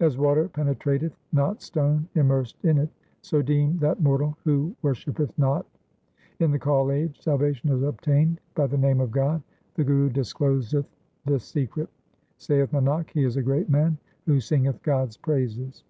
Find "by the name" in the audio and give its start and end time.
8.54-9.02